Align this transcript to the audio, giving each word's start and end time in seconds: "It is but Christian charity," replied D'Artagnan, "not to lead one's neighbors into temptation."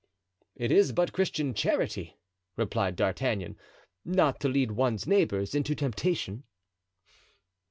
"It 0.55 0.71
is 0.71 0.93
but 0.93 1.13
Christian 1.13 1.53
charity," 1.53 2.17
replied 2.57 2.95
D'Artagnan, 2.95 3.55
"not 4.03 4.39
to 4.39 4.49
lead 4.49 4.71
one's 4.71 5.05
neighbors 5.05 5.53
into 5.53 5.75
temptation." 5.75 6.43